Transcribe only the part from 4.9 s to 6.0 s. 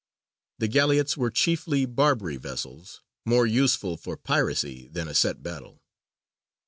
a set battle.